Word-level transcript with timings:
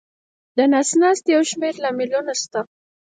د 0.57 0.57
نس 0.71 0.89
ناستي 1.01 1.29
یو 1.35 1.43
شمېر 1.51 1.73
لاملونه 1.83 2.33
شته. 2.41 2.61